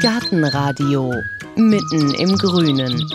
[0.00, 1.12] Gartenradio
[1.56, 3.06] mitten im Grünen.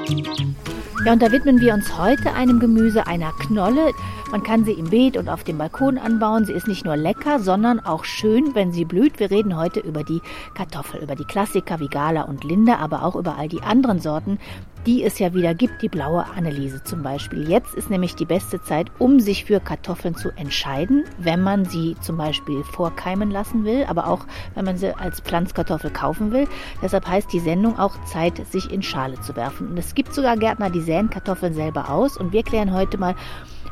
[1.06, 3.92] Ja, und da widmen wir uns heute einem Gemüse, einer Knolle.
[4.31, 6.46] Man kann sie im Beet und auf dem Balkon anbauen.
[6.46, 9.20] Sie ist nicht nur lecker, sondern auch schön, wenn sie blüht.
[9.20, 10.21] Wir reden heute über die
[10.54, 14.39] Kartoffel, über die Klassiker wie Gala und Linde, aber auch über all die anderen Sorten,
[14.86, 17.49] die es ja wieder gibt, die blaue Anneliese zum Beispiel.
[17.49, 21.95] Jetzt ist nämlich die beste Zeit, um sich für Kartoffeln zu entscheiden, wenn man sie
[22.02, 26.48] zum Beispiel vorkeimen lassen will, aber auch wenn man sie als Pflanzkartoffel kaufen will.
[26.81, 29.70] Deshalb heißt die Sendung auch Zeit, sich in Schale zu werfen.
[29.70, 32.17] Und es gibt sogar Gärtner, die säen Kartoffeln selber aus.
[32.17, 33.15] Und wir klären heute mal,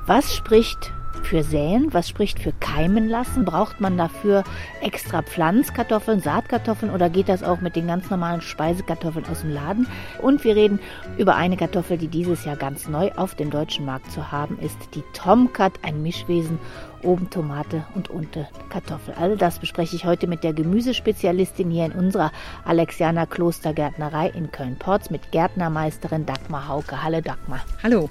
[0.05, 0.91] was spricht
[1.21, 1.93] für Säen?
[1.93, 3.45] Was spricht für Keimen lassen?
[3.45, 4.43] Braucht man dafür
[4.81, 9.87] extra Pflanzkartoffeln, Saatkartoffeln oder geht das auch mit den ganz normalen Speisekartoffeln aus dem Laden?
[10.21, 10.79] Und wir reden
[11.17, 14.77] über eine Kartoffel, die dieses Jahr ganz neu auf dem deutschen Markt zu haben ist,
[14.95, 16.59] die Tomcat, ein Mischwesen
[17.03, 19.13] oben Tomate und unten Kartoffel.
[19.19, 22.31] All das bespreche ich heute mit der Gemüsespezialistin hier in unserer
[22.65, 27.03] Alexianer Klostergärtnerei in Köln-Porz mit Gärtnermeisterin Dagmar Hauke.
[27.03, 27.61] Hallo Dagmar.
[27.83, 28.09] Hallo.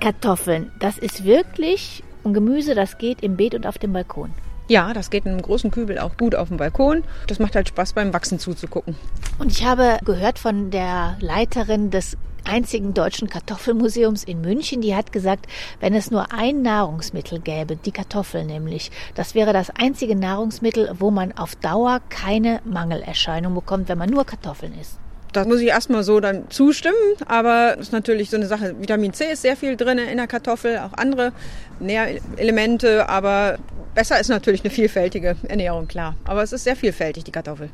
[0.00, 4.30] Kartoffeln, das ist wirklich ein Gemüse, das geht im Beet und auf dem Balkon.
[4.68, 7.04] Ja, das geht in einem großen Kübel auch gut auf dem Balkon.
[7.26, 8.96] Das macht halt Spaß beim Wachsen zuzugucken.
[9.38, 15.12] Und ich habe gehört von der Leiterin des einzigen deutschen Kartoffelmuseums in München, die hat
[15.12, 15.46] gesagt,
[15.80, 21.10] wenn es nur ein Nahrungsmittel gäbe, die Kartoffel nämlich, das wäre das einzige Nahrungsmittel, wo
[21.10, 24.98] man auf Dauer keine Mangelerscheinung bekommt, wenn man nur Kartoffeln isst.
[25.32, 26.94] Da muss ich erstmal so dann zustimmen,
[27.26, 28.74] aber das ist natürlich so eine Sache.
[28.78, 31.32] Vitamin C ist sehr viel drin in der Kartoffel, auch andere
[31.80, 33.58] Nährelemente, aber
[33.94, 36.16] besser ist natürlich eine vielfältige Ernährung, klar.
[36.24, 37.70] Aber es ist sehr vielfältig, die Kartoffel.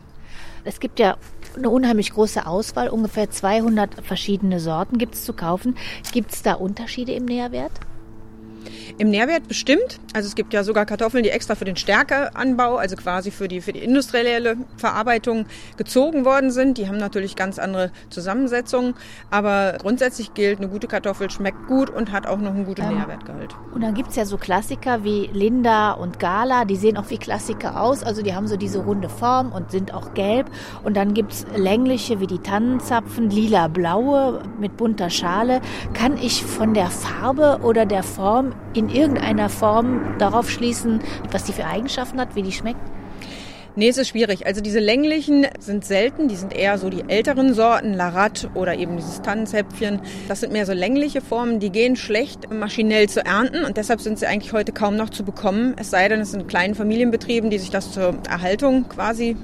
[0.65, 1.17] Es gibt ja
[1.57, 5.77] eine unheimlich große Auswahl, ungefähr 200 verschiedene Sorten gibt es zu kaufen.
[6.13, 7.73] Gibt es da Unterschiede im Nährwert?
[8.99, 10.01] Im Nährwert bestimmt.
[10.15, 13.61] Also es gibt ja sogar Kartoffeln, die extra für den Stärkeanbau, also quasi für die,
[13.61, 16.79] für die industrielle Verarbeitung gezogen worden sind.
[16.79, 18.95] Die haben natürlich ganz andere Zusammensetzungen.
[19.31, 22.99] Aber grundsätzlich gilt, eine gute Kartoffel schmeckt gut und hat auch noch einen guten ähm,
[22.99, 23.55] Nährwertgehalt.
[23.75, 27.19] Und dann gibt es ja so Klassiker wie Linda und Gala, die sehen auch wie
[27.19, 28.03] Klassiker aus.
[28.03, 30.51] Also die haben so diese runde Form und sind auch gelb.
[30.85, 35.61] Und dann gibt es längliche wie die Tannenzapfen, lila-blaue mit bunter Schale.
[35.95, 41.53] Kann ich von der Farbe oder der Form in irgendeiner Form darauf schließen, was die
[41.53, 42.81] für Eigenschaften hat, wie die schmeckt?
[43.79, 44.45] Nee, es ist schwierig.
[44.45, 48.97] Also diese länglichen sind selten, die sind eher so die älteren Sorten, Larat oder eben
[48.97, 50.01] dieses Tannenzäpfchen.
[50.27, 54.19] Das sind mehr so längliche Formen, die gehen schlecht maschinell zu ernten und deshalb sind
[54.19, 55.77] sie eigentlich heute kaum noch zu bekommen.
[55.79, 59.37] Es sei denn, es sind kleinen Familienbetrieben, die sich das zur Erhaltung quasi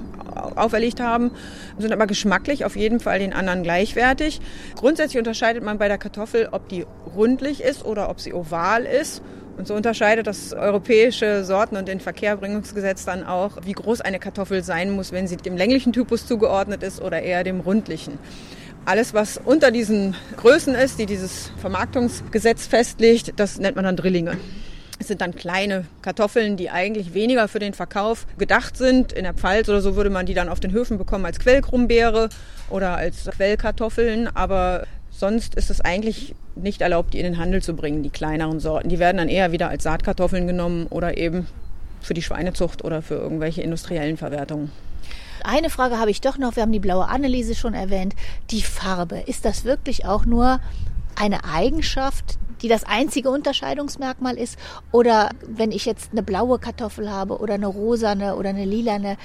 [0.57, 1.31] auferlegt haben,
[1.77, 4.41] sind aber geschmacklich auf jeden Fall den anderen gleichwertig.
[4.75, 6.85] Grundsätzlich unterscheidet man bei der Kartoffel, ob die
[7.15, 9.21] rundlich ist oder ob sie oval ist.
[9.57, 14.63] Und so unterscheidet das europäische Sorten- und den Verkehrbringungsgesetz dann auch, wie groß eine Kartoffel
[14.63, 18.19] sein muss, wenn sie dem länglichen Typus zugeordnet ist oder eher dem rundlichen.
[18.83, 24.37] Alles, was unter diesen Größen ist, die dieses Vermarktungsgesetz festlegt, das nennt man dann Drillinge.
[24.99, 29.11] Es sind dann kleine Kartoffeln, die eigentlich weniger für den Verkauf gedacht sind.
[29.11, 32.29] In der Pfalz oder so würde man die dann auf den Höfen bekommen als Quellkrummbeere
[32.69, 34.29] oder als Quellkartoffeln.
[34.33, 34.85] Aber
[35.17, 38.89] sonst ist es eigentlich nicht erlaubt, die in den Handel zu bringen, die kleineren Sorten.
[38.89, 41.47] Die werden dann eher wieder als Saatkartoffeln genommen oder eben
[42.01, 44.71] für die Schweinezucht oder für irgendwelche industriellen Verwertungen.
[45.43, 46.55] Eine Frage habe ich doch noch.
[46.55, 48.15] Wir haben die blaue Anneliese schon erwähnt.
[48.51, 49.19] Die Farbe.
[49.19, 50.59] Ist das wirklich auch nur
[51.15, 54.57] eine Eigenschaft, die das einzige Unterscheidungsmerkmal ist?
[54.91, 59.17] Oder wenn ich jetzt eine blaue Kartoffel habe oder eine rosane oder eine lilane,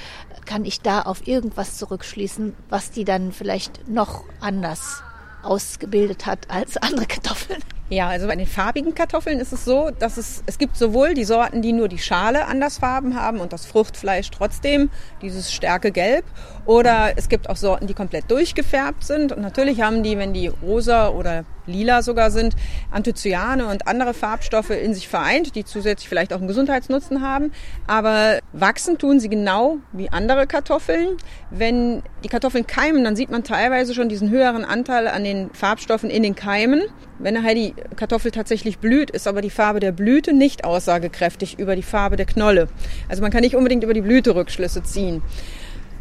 [0.44, 5.02] kann ich da auf irgendwas zurückschließen, was die dann vielleicht noch anders
[5.42, 7.60] ausgebildet hat als andere Kartoffeln?
[7.92, 11.24] Ja, also bei den farbigen Kartoffeln ist es so, dass es, es gibt sowohl die
[11.24, 14.90] Sorten, die nur die Schale anders Farben haben und das Fruchtfleisch trotzdem
[15.22, 16.24] dieses Stärke Gelb,
[16.70, 19.32] oder es gibt auch Sorten, die komplett durchgefärbt sind.
[19.32, 22.54] Und natürlich haben die, wenn die rosa oder lila sogar sind,
[22.92, 27.50] Anthocyane und andere Farbstoffe in sich vereint, die zusätzlich vielleicht auch einen Gesundheitsnutzen haben.
[27.88, 31.16] Aber wachsen tun sie genau wie andere Kartoffeln.
[31.50, 36.08] Wenn die Kartoffeln keimen, dann sieht man teilweise schon diesen höheren Anteil an den Farbstoffen
[36.08, 36.82] in den Keimen.
[37.18, 41.74] Wenn nachher die Kartoffel tatsächlich blüht, ist aber die Farbe der Blüte nicht aussagekräftig über
[41.74, 42.68] die Farbe der Knolle.
[43.08, 45.20] Also man kann nicht unbedingt über die Blüte Rückschlüsse ziehen.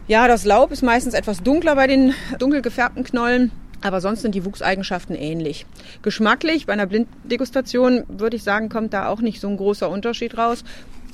[0.10, 3.52] Ja, das Laub ist meistens etwas dunkler bei den dunkel gefärbten Knollen.
[3.82, 5.68] Aber sonst sind die Wuchseigenschaften ähnlich.
[6.02, 10.36] Geschmacklich, bei einer Blinddegustation würde ich sagen, kommt da auch nicht so ein großer Unterschied
[10.36, 10.64] raus.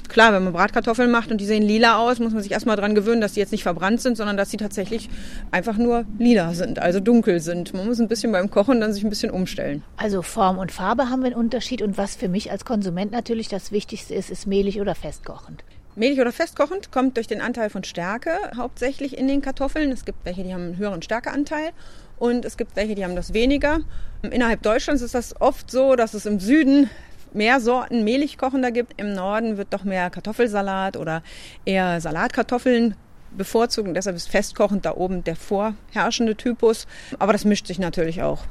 [0.08, 2.96] Klar, wenn man Bratkartoffeln macht und die sehen lila aus, muss man sich erstmal daran
[2.96, 5.10] gewöhnen, dass die jetzt nicht verbrannt sind, sondern dass sie tatsächlich
[5.52, 7.74] einfach nur lila sind, also dunkel sind.
[7.74, 9.84] Man muss ein bisschen beim Kochen dann sich ein bisschen umstellen.
[9.98, 13.50] Also Form und Farbe haben wir einen Unterschied und was für mich als Konsument natürlich
[13.50, 15.66] das Wichtigste ist, ist mehlig oder festkochend.
[15.98, 19.92] Mehlig oder festkochend kommt durch den Anteil von Stärke hauptsächlich in den Kartoffeln.
[19.92, 21.72] Es gibt welche, die haben einen höheren Stärkeanteil
[22.18, 23.80] und es gibt welche, die haben das weniger.
[24.22, 26.90] Innerhalb Deutschlands ist das oft so, dass es im Süden
[27.34, 29.00] mehr Sorten mehlig kochender gibt.
[29.00, 31.24] Im Norden wird doch mehr Kartoffelsalat oder
[31.64, 32.96] eher Salatkartoffeln
[33.38, 36.88] bevorzugt und deshalb ist festkochend da oben der vorherrschende Typus.
[37.20, 38.44] Aber das mischt sich natürlich auch.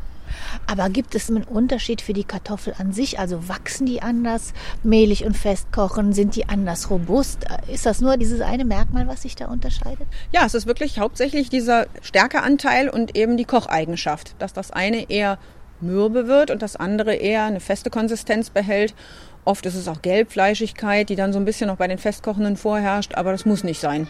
[0.66, 3.18] Aber gibt es einen Unterschied für die Kartoffel an sich?
[3.18, 6.12] Also wachsen die anders, mehlig und festkochen?
[6.12, 7.46] Sind die anders robust?
[7.72, 10.06] Ist das nur dieses eine Merkmal, was sich da unterscheidet?
[10.32, 15.38] Ja, es ist wirklich hauptsächlich dieser Stärkeanteil und eben die Kocheigenschaft, dass das eine eher
[15.80, 18.94] mürbe wird und das andere eher eine feste Konsistenz behält.
[19.44, 23.14] Oft ist es auch Gelbfleischigkeit, die dann so ein bisschen noch bei den Festkochenden vorherrscht,
[23.14, 24.06] aber das muss nicht sein.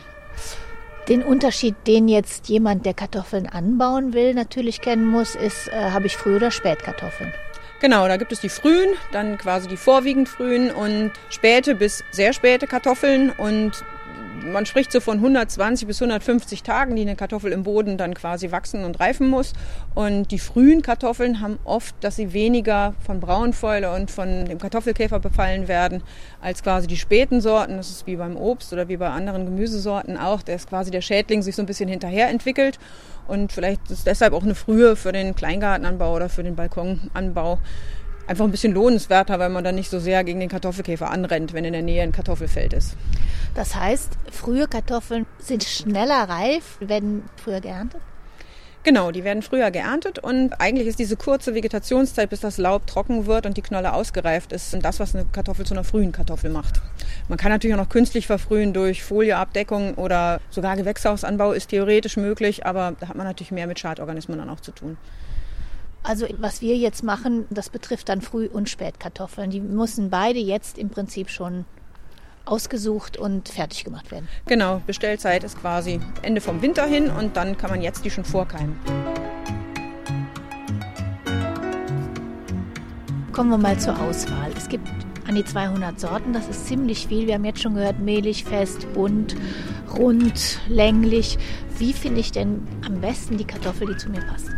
[1.08, 6.06] Den Unterschied, den jetzt jemand, der Kartoffeln anbauen will, natürlich kennen muss, ist, äh, habe
[6.06, 7.32] ich Früh- oder Spätkartoffeln.
[7.80, 12.32] Genau, da gibt es die frühen, dann quasi die vorwiegend frühen und späte bis sehr
[12.32, 13.84] späte Kartoffeln und
[14.44, 18.50] man spricht so von 120 bis 150 Tagen, die eine Kartoffel im Boden dann quasi
[18.50, 19.52] wachsen und reifen muss.
[19.94, 25.18] Und die frühen Kartoffeln haben oft, dass sie weniger von Braunfäule und von dem Kartoffelkäfer
[25.20, 26.02] befallen werden,
[26.40, 27.76] als quasi die späten Sorten.
[27.76, 31.42] Das ist wie beim Obst oder wie bei anderen Gemüsesorten auch, dass quasi der Schädling
[31.42, 32.78] sich so ein bisschen hinterher entwickelt.
[33.26, 37.58] Und vielleicht ist deshalb auch eine frühe für den Kleingartenanbau oder für den Balkonanbau
[38.26, 41.64] einfach ein bisschen lohnenswerter, weil man dann nicht so sehr gegen den Kartoffelkäfer anrennt, wenn
[41.64, 42.96] in der Nähe ein Kartoffelfeld ist.
[43.54, 48.00] Das heißt, frühe Kartoffeln sind schneller reif, werden früher geerntet?
[48.84, 53.24] Genau, die werden früher geerntet und eigentlich ist diese kurze Vegetationszeit, bis das Laub trocken
[53.24, 56.82] wird und die Knolle ausgereift ist, das, was eine Kartoffel zu einer frühen Kartoffel macht.
[57.28, 62.66] Man kann natürlich auch noch künstlich verfrühen durch Folieabdeckung oder sogar Gewächshausanbau ist theoretisch möglich,
[62.66, 64.98] aber da hat man natürlich mehr mit Schadorganismen dann auch zu tun.
[66.02, 69.48] Also was wir jetzt machen, das betrifft dann Früh- und Spätkartoffeln.
[69.48, 71.64] Die müssen beide jetzt im Prinzip schon
[72.44, 74.28] ausgesucht und fertig gemacht werden.
[74.46, 78.24] Genau, Bestellzeit ist quasi Ende vom Winter hin und dann kann man jetzt die schon
[78.24, 78.78] vorkeimen.
[83.32, 84.52] Kommen wir mal zur Auswahl.
[84.56, 84.88] Es gibt
[85.26, 87.26] an die 200 Sorten, das ist ziemlich viel.
[87.26, 89.34] Wir haben jetzt schon gehört, mehlig, fest, bunt,
[89.98, 91.38] rund, länglich.
[91.78, 94.50] Wie finde ich denn am besten die Kartoffel, die zu mir passt?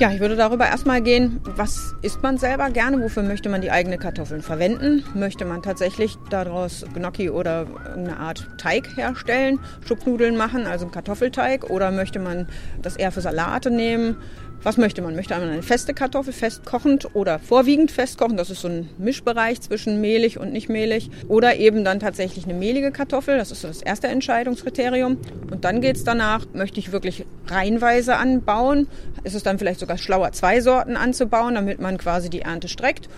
[0.00, 3.70] Ja, ich würde darüber erstmal gehen, was isst man selber gerne, wofür möchte man die
[3.70, 5.04] eigenen Kartoffeln verwenden?
[5.14, 11.70] Möchte man tatsächlich daraus Gnocchi oder eine Art Teig herstellen, Schupfnudeln machen, also einen Kartoffelteig,
[11.70, 12.48] oder möchte man
[12.82, 14.16] das eher für Salate nehmen?
[14.64, 15.14] Was möchte man?
[15.14, 18.38] Möchte man eine feste Kartoffel, fest kochend oder vorwiegend fest kochen?
[18.38, 21.10] Das ist so ein Mischbereich zwischen mehlig und nicht mehlig.
[21.28, 23.36] Oder eben dann tatsächlich eine mehlige Kartoffel.
[23.36, 25.18] Das ist so das erste Entscheidungskriterium.
[25.50, 28.88] Und dann geht es danach, möchte ich wirklich reihenweise anbauen?
[29.22, 33.10] Ist es dann vielleicht sogar schlauer, zwei Sorten anzubauen, damit man quasi die Ernte streckt?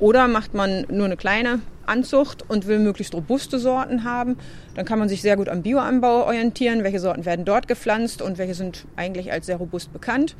[0.00, 4.36] Oder macht man nur eine kleine Anzucht und will möglichst robuste Sorten haben,
[4.74, 6.84] dann kann man sich sehr gut am Bioanbau orientieren.
[6.84, 10.36] Welche Sorten werden dort gepflanzt und welche sind eigentlich als sehr robust bekannt.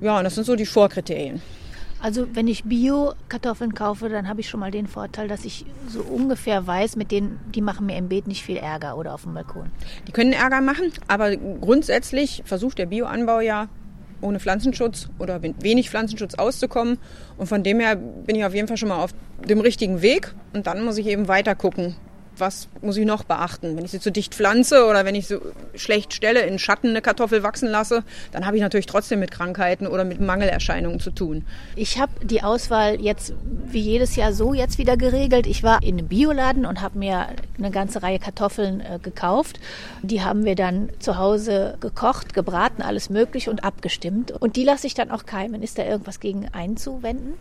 [0.00, 1.42] Ja, und das sind so die Vorkriterien.
[2.02, 6.00] Also wenn ich Bio-Kartoffeln kaufe, dann habe ich schon mal den Vorteil, dass ich so
[6.00, 9.34] ungefähr weiß, mit denen, die machen mir im Beet nicht viel Ärger oder auf dem
[9.34, 9.70] Balkon.
[10.08, 13.68] Die können Ärger machen, aber grundsätzlich versucht der Bioanbau ja
[14.22, 16.98] ohne Pflanzenschutz oder mit wenig Pflanzenschutz auszukommen.
[17.36, 19.12] Und von dem her bin ich auf jeden Fall schon mal auf
[19.46, 20.34] dem richtigen Weg.
[20.52, 21.96] Und dann muss ich eben weiter gucken,
[22.40, 23.76] was muss ich noch beachten?
[23.76, 25.40] Wenn ich sie zu dicht pflanze oder wenn ich so
[25.74, 29.86] schlecht stelle, in Schatten eine Kartoffel wachsen lasse, dann habe ich natürlich trotzdem mit Krankheiten
[29.86, 31.44] oder mit Mangelerscheinungen zu tun.
[31.76, 33.34] Ich habe die Auswahl jetzt
[33.66, 35.46] wie jedes Jahr so jetzt wieder geregelt.
[35.46, 37.28] Ich war in einem Bioladen und habe mir
[37.58, 39.60] eine ganze Reihe Kartoffeln äh, gekauft.
[40.02, 44.32] Die haben wir dann zu Hause gekocht, gebraten, alles mögliche und abgestimmt.
[44.32, 45.62] Und die lasse ich dann auch keimen.
[45.62, 47.34] Ist da irgendwas gegen einzuwenden?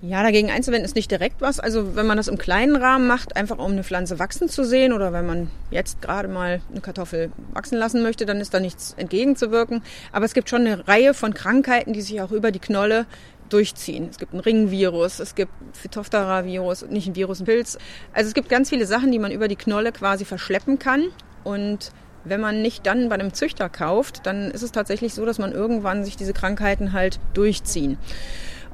[0.00, 1.58] Ja, dagegen einzuwenden ist nicht direkt was.
[1.58, 4.92] Also wenn man das im kleinen Rahmen macht, einfach um eine Pflanze wachsen zu sehen
[4.92, 8.94] oder wenn man jetzt gerade mal eine Kartoffel wachsen lassen möchte, dann ist da nichts
[8.96, 9.82] entgegenzuwirken.
[10.12, 13.06] Aber es gibt schon eine Reihe von Krankheiten, die sich auch über die Knolle
[13.48, 14.06] durchziehen.
[14.08, 17.76] Es gibt ein Ringvirus, es gibt Phytophthora-Virus, nicht ein Virus, ein Pilz.
[18.12, 21.08] Also es gibt ganz viele Sachen, die man über die Knolle quasi verschleppen kann
[21.42, 21.90] und
[22.24, 25.52] wenn man nicht dann bei einem Züchter kauft, dann ist es tatsächlich so, dass man
[25.52, 27.96] irgendwann sich diese Krankheiten halt durchziehen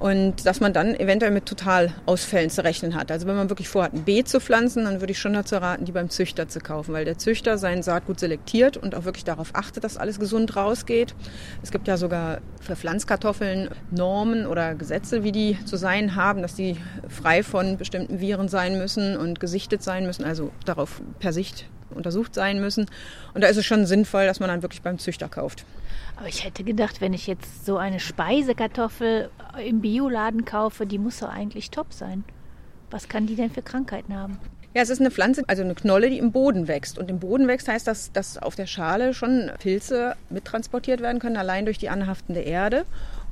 [0.01, 3.11] und dass man dann eventuell mit Totalausfällen zu rechnen hat.
[3.11, 5.85] Also wenn man wirklich vorhat, ein Beet zu pflanzen, dann würde ich schon dazu raten,
[5.85, 9.51] die beim Züchter zu kaufen, weil der Züchter sein Saatgut selektiert und auch wirklich darauf
[9.55, 11.15] achtet, dass alles gesund rausgeht.
[11.63, 16.55] Es gibt ja sogar für Pflanzkartoffeln Normen oder Gesetze, wie die zu sein haben, dass
[16.55, 16.77] die
[17.09, 22.35] frei von bestimmten Viren sein müssen und gesichtet sein müssen, also darauf per Sicht untersucht
[22.35, 22.87] sein müssen.
[23.33, 25.65] Und da ist es schon sinnvoll, dass man dann wirklich beim Züchter kauft.
[26.17, 29.31] Aber ich hätte gedacht, wenn ich jetzt so eine Speisekartoffel
[29.65, 32.25] im Bioladen kaufe, die muss doch eigentlich top sein.
[32.91, 34.39] Was kann die denn für Krankheiten haben?
[34.75, 36.99] Ja, es ist eine Pflanze, also eine Knolle, die im Boden wächst.
[36.99, 41.37] Und im Boden wächst heißt das, dass auf der Schale schon Pilze mittransportiert werden können,
[41.37, 42.85] allein durch die anhaftende Erde.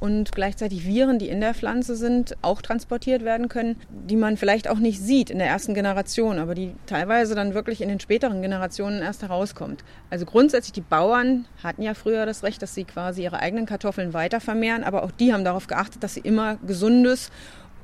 [0.03, 4.69] Und gleichzeitig Viren, die in der Pflanze sind, auch transportiert werden können, die man vielleicht
[4.69, 8.43] auch nicht sieht in der ersten Generation, aber die teilweise dann wirklich in den späteren
[8.43, 9.85] Generationen erst herauskommt.
[10.11, 14.13] Also grundsätzlich, die Bauern hatten ja früher das Recht, dass sie quasi ihre eigenen Kartoffeln
[14.13, 17.31] weiter vermehren, aber auch die haben darauf geachtet, dass sie immer gesundes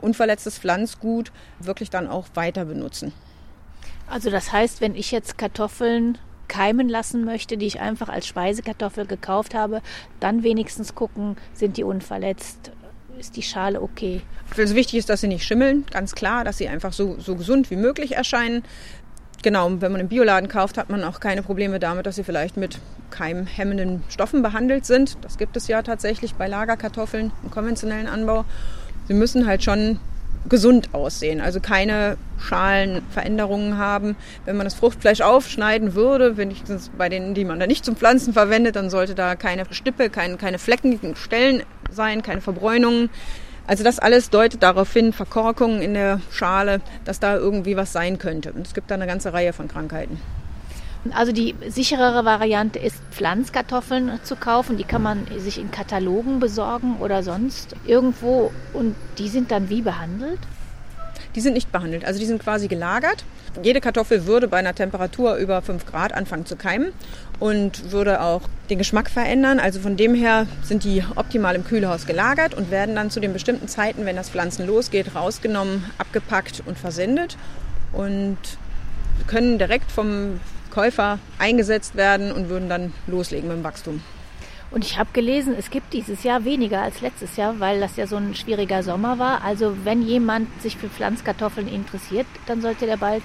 [0.01, 3.13] unverletztes Pflanzgut wirklich dann auch weiter benutzen.
[4.11, 9.07] Also das heißt, wenn ich jetzt Kartoffeln keimen lassen möchte, die ich einfach als Speisekartoffel
[9.07, 9.83] gekauft habe,
[10.21, 12.73] dann wenigstens gucken, sind die unverletzt,
[13.19, 14.23] ist die Schale okay.
[14.57, 17.71] Also wichtig ist, dass sie nicht schimmeln, ganz klar, dass sie einfach so, so gesund
[17.71, 18.63] wie möglich erscheinen.
[19.43, 22.57] Genau, wenn man im Bioladen kauft, hat man auch keine Probleme damit, dass sie vielleicht
[22.57, 25.17] mit keimhemmenden Stoffen behandelt sind.
[25.23, 28.45] Das gibt es ja tatsächlich bei Lagerkartoffeln im konventionellen Anbau.
[29.07, 30.01] Sie müssen halt schon
[30.49, 34.17] gesund aussehen, also keine Schalenveränderungen haben.
[34.45, 38.33] Wenn man das Fruchtfleisch aufschneiden würde, wenigstens bei denen, die man da nicht zum Pflanzen
[38.33, 43.11] verwendet, dann sollte da keine Stippe, kein, keine fleckigen Stellen sein, keine Verbräunungen.
[43.67, 48.19] Also das alles deutet darauf hin, Verkorkungen in der Schale, dass da irgendwie was sein
[48.19, 48.53] könnte.
[48.53, 50.19] Und es gibt da eine ganze Reihe von Krankheiten.
[51.13, 54.77] Also die sicherere Variante ist Pflanzkartoffeln zu kaufen.
[54.77, 58.53] Die kann man sich in Katalogen besorgen oder sonst irgendwo.
[58.73, 60.41] Und die sind dann wie behandelt?
[61.35, 62.05] Die sind nicht behandelt.
[62.05, 63.25] Also die sind quasi gelagert.
[63.63, 66.93] Jede Kartoffel würde bei einer Temperatur über 5 Grad anfangen zu keimen
[67.39, 69.61] und würde auch den Geschmack verändern.
[69.61, 73.33] Also von dem her sind die optimal im Kühlhaus gelagert und werden dann zu den
[73.33, 77.37] bestimmten Zeiten, wenn das Pflanzen losgeht, rausgenommen, abgepackt und versendet
[77.93, 78.39] und
[79.27, 80.41] können direkt vom
[80.79, 84.01] Käufer eingesetzt werden und würden dann loslegen mit dem Wachstum.
[84.71, 88.07] Und ich habe gelesen, es gibt dieses Jahr weniger als letztes Jahr, weil das ja
[88.07, 89.43] so ein schwieriger Sommer war.
[89.43, 93.25] Also wenn jemand sich für Pflanzkartoffeln interessiert, dann sollte der bald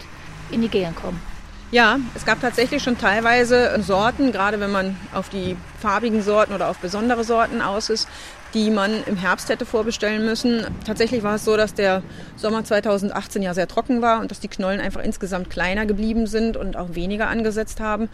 [0.49, 1.21] in die Gegend kommen.
[1.69, 6.69] Ja, es gab tatsächlich schon teilweise Sorten, gerade wenn man auf die farbigen Sorten oder
[6.69, 8.07] auf besondere Sorten aus ist,
[8.53, 10.65] die man im Herbst hätte vorbestellen müssen.
[10.85, 12.03] Tatsächlich war es so, dass der
[12.35, 16.55] Sommer 2018 ja sehr trocken war und dass die Knollen einfach insgesamt kleiner geblieben sind
[16.55, 18.09] und auch weniger angesetzt haben,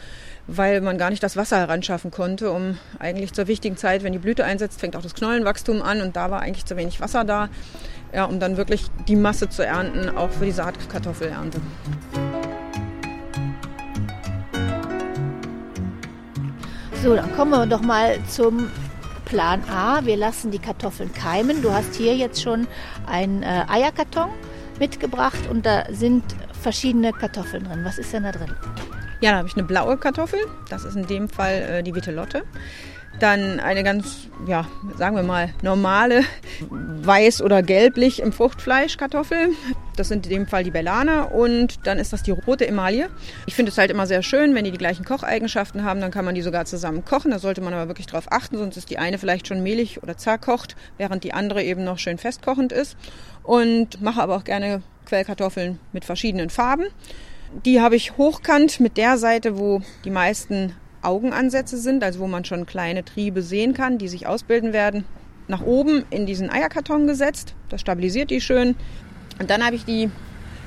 [0.48, 4.19] weil man gar nicht das Wasser heranschaffen konnte, um eigentlich zur wichtigen Zeit, wenn die
[4.19, 7.50] Blüte einsetzt, fängt auch das Knollenwachstum an und da war eigentlich zu wenig Wasser da,
[8.13, 11.60] ja, um dann wirklich die Masse zu ernten, auch für die Saatkartoffelernte.
[17.03, 18.69] So, dann kommen wir doch mal zum
[19.29, 21.62] Plan A, wir lassen die Kartoffeln keimen.
[21.62, 22.67] Du hast hier jetzt schon
[23.05, 24.31] einen äh, Eierkarton
[24.79, 26.24] mitgebracht und da sind
[26.59, 27.81] verschiedene Kartoffeln drin.
[27.83, 28.50] Was ist denn da drin?
[29.21, 30.39] Ja, da habe ich eine blaue Kartoffel.
[30.69, 32.43] Das ist in dem Fall äh, die Vitelotte.
[33.19, 34.65] Dann eine ganz, ja,
[34.97, 36.23] sagen wir mal, normale
[37.03, 39.49] weiß- oder gelblich im Fruchtfleisch Kartoffel.
[39.97, 43.09] Das sind in dem Fall die Bellana und dann ist das die rote Emaille.
[43.45, 46.23] Ich finde es halt immer sehr schön, wenn die die gleichen Kocheigenschaften haben, dann kann
[46.23, 47.31] man die sogar zusammen kochen.
[47.31, 50.15] Da sollte man aber wirklich drauf achten, sonst ist die eine vielleicht schon mehlig oder
[50.15, 52.95] zerkocht, während die andere eben noch schön festkochend ist.
[53.43, 56.85] Und mache aber auch gerne Quellkartoffeln mit verschiedenen Farben.
[57.65, 62.45] Die habe ich hochkant mit der Seite, wo die meisten Augenansätze sind, also wo man
[62.45, 65.05] schon kleine Triebe sehen kann, die sich ausbilden werden,
[65.47, 67.55] nach oben in diesen Eierkarton gesetzt.
[67.69, 68.75] Das stabilisiert die schön.
[69.39, 70.09] Und dann habe ich die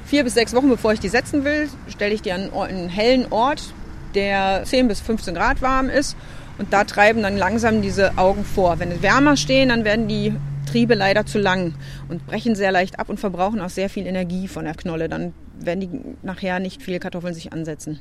[0.06, 3.30] vier bis sechs Wochen, bevor ich die setzen will, stelle ich die an einen hellen
[3.30, 3.74] Ort,
[4.14, 6.16] der 10 bis 15 Grad warm ist.
[6.58, 8.78] Und da treiben dann langsam diese Augen vor.
[8.78, 10.34] Wenn es wärmer stehen, dann werden die
[10.66, 11.74] Triebe leider zu lang
[12.08, 15.08] und brechen sehr leicht ab und verbrauchen auch sehr viel Energie von der Knolle.
[15.08, 18.00] Dann werden die nachher nicht viel Kartoffeln sich ansetzen.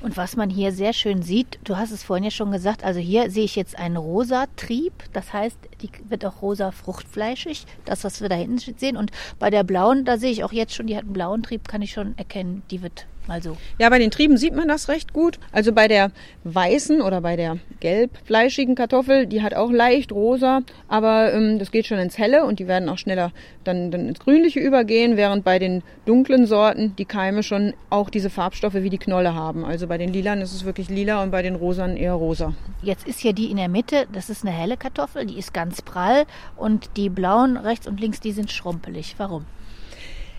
[0.00, 3.00] Und was man hier sehr schön sieht, du hast es vorhin ja schon gesagt, also
[3.00, 8.04] hier sehe ich jetzt einen rosa Trieb, das heißt, die wird auch rosa fruchtfleischig, das,
[8.04, 8.96] was wir da hinten sehen.
[8.96, 11.66] Und bei der blauen, da sehe ich auch jetzt schon, die hat einen blauen Trieb,
[11.68, 13.56] kann ich schon erkennen, die wird mal so.
[13.78, 15.38] Ja, bei den Trieben sieht man das recht gut.
[15.52, 16.10] Also bei der
[16.44, 21.86] weißen oder bei der gelbfleischigen Kartoffel, die hat auch leicht rosa, aber ähm, das geht
[21.86, 23.32] schon ins Helle und die werden auch schneller
[23.64, 28.30] dann, dann ins Grünliche übergehen, während bei den dunklen Sorten die Keime schon auch diese
[28.30, 29.64] Farbstoffe wie die Knolle haben.
[29.64, 32.54] Also bei den lilan ist es wirklich lila und bei den rosan eher rosa.
[32.82, 35.82] Jetzt ist hier die in der Mitte, das ist eine helle Kartoffel, die ist ganz
[35.82, 36.24] prall
[36.56, 39.14] und die blauen rechts und links, die sind schrumpelig.
[39.18, 39.44] Warum?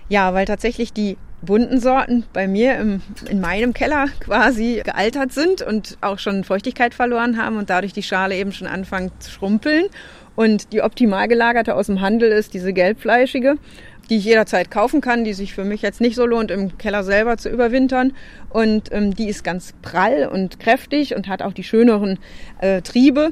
[0.10, 5.62] Ja, weil tatsächlich die bunten Sorten bei mir im, in meinem Keller quasi gealtert sind
[5.62, 9.86] und auch schon Feuchtigkeit verloren haben und dadurch die Schale eben schon anfangen zu schrumpeln.
[10.36, 13.56] Und die optimal gelagerte aus dem Handel ist diese gelbfleischige,
[14.10, 17.04] die ich jederzeit kaufen kann, die sich für mich jetzt nicht so lohnt, im Keller
[17.04, 18.14] selber zu überwintern.
[18.50, 22.20] Und ähm, die ist ganz prall und kräftig und hat auch die schöneren
[22.60, 23.32] äh, Triebe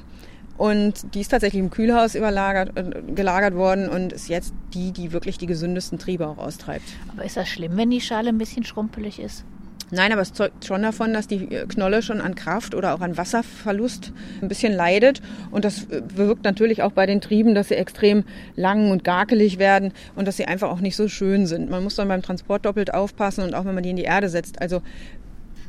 [0.58, 5.12] Und die ist tatsächlich im Kühlhaus überlagert, äh, gelagert worden und ist jetzt die, die
[5.12, 6.86] wirklich die gesündesten Triebe auch austreibt.
[7.14, 9.46] Aber ist das schlimm, wenn die Schale ein bisschen schrumpelig ist?
[9.90, 13.16] Nein, aber es zeugt schon davon, dass die Knolle schon an Kraft oder auch an
[13.16, 14.12] Wasserverlust
[14.42, 15.22] ein bisschen leidet.
[15.50, 18.26] Und das wirkt natürlich auch bei den Trieben, dass sie extrem
[18.58, 21.70] lang und garkelig werden und dass sie einfach auch nicht so schön sind.
[21.70, 24.28] Man muss dann beim Transport doppelt aufpassen und auch wenn man die in die Erde
[24.28, 24.62] setzt.
[24.62, 24.82] Also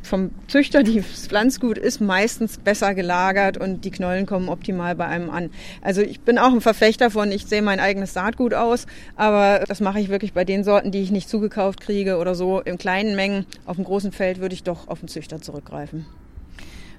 [0.08, 5.30] vom Züchter, das Pflanzgut ist meistens besser gelagert und die Knollen kommen optimal bei einem
[5.30, 5.50] an.
[5.82, 8.86] Also ich bin auch ein Verfechter von, ich sehe mein eigenes Saatgut aus,
[9.16, 12.60] aber das mache ich wirklich bei den Sorten, die ich nicht zugekauft kriege oder so.
[12.60, 16.06] In kleinen Mengen auf dem großen Feld würde ich doch auf den Züchter zurückgreifen.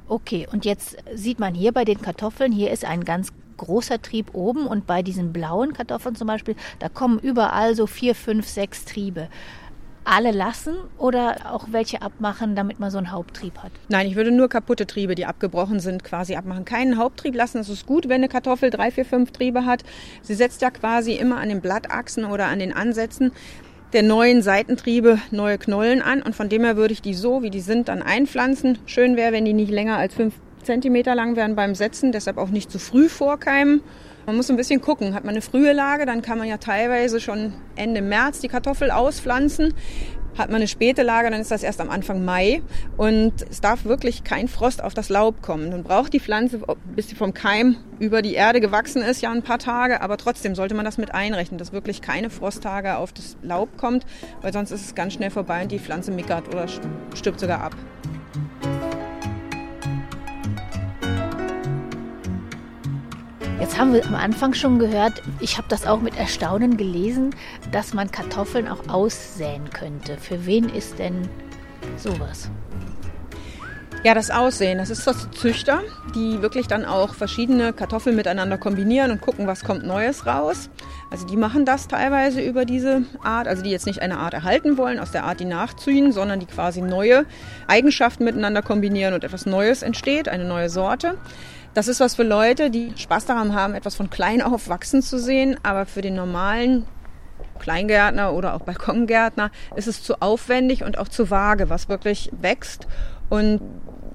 [0.08, 4.34] Okay, und jetzt sieht man hier bei den Kartoffeln, hier ist ein ganz großer Trieb
[4.34, 8.86] oben und bei diesen blauen Kartoffeln zum Beispiel, da kommen überall so vier, fünf, sechs
[8.86, 9.28] Triebe
[10.10, 13.72] alle lassen oder auch welche abmachen, damit man so einen Haupttrieb hat?
[13.89, 16.66] Nein, ich würde nur kaputte Triebe, die abgebrochen sind, quasi abmachen.
[16.66, 17.60] Keinen Haupttrieb lassen.
[17.60, 19.84] Es ist gut, wenn eine Kartoffel drei, vier, fünf Triebe hat.
[20.22, 23.32] Sie setzt ja quasi immer an den Blattachsen oder an den Ansätzen
[23.94, 27.50] der neuen Seitentriebe neue Knollen an und von dem her würde ich die so, wie
[27.50, 28.78] die sind, dann einpflanzen.
[28.86, 32.50] Schön wäre, wenn die nicht länger als fünf Zentimeter lang wären beim Setzen, deshalb auch
[32.50, 33.82] nicht zu früh vorkeimen.
[34.30, 35.16] Man muss ein bisschen gucken.
[35.16, 38.92] Hat man eine frühe Lage, dann kann man ja teilweise schon Ende März die Kartoffel
[38.92, 39.74] auspflanzen.
[40.38, 42.62] Hat man eine späte Lage, dann ist das erst am Anfang Mai.
[42.96, 45.72] Und es darf wirklich kein Frost auf das Laub kommen.
[45.72, 46.62] Dann braucht die Pflanze,
[46.96, 50.00] bis sie vom Keim über die Erde gewachsen ist, ja ein paar Tage.
[50.02, 54.06] Aber trotzdem sollte man das mit einrechnen, dass wirklich keine Frosttage auf das Laub kommt,
[54.44, 56.68] weil sonst ist es ganz schnell vorbei und die Pflanze mickert oder
[57.16, 57.76] stirbt sogar ab.
[63.60, 67.36] Jetzt haben wir am Anfang schon gehört, ich habe das auch mit Erstaunen gelesen,
[67.74, 70.18] dass man Kartoffeln auch aussäen könnte.
[70.18, 71.28] Für wen ist denn
[71.98, 72.50] sowas?
[74.06, 75.82] Ja, das Aussehen, das ist das Züchter,
[76.16, 80.70] die wirklich dann auch verschiedene Kartoffeln miteinander kombinieren und gucken, was kommt Neues raus.
[81.12, 84.78] Also die machen das teilweise über diese Art, also die jetzt nicht eine Art erhalten
[84.78, 87.25] wollen, aus der Art, die nachziehen, sondern die quasi neue
[87.68, 91.18] Eigenschaften miteinander kombinieren und etwas Neues entsteht, eine neue Sorte.
[91.74, 95.20] Das ist was für Leute, die Spaß daran haben, etwas von klein auf wachsen zu
[95.20, 96.86] sehen, aber für den normalen
[97.60, 102.88] Kleingärtner oder auch Balkongärtner ist es zu aufwendig und auch zu vage, was wirklich wächst.
[103.30, 103.62] Und